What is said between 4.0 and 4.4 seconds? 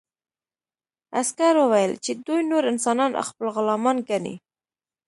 ګڼي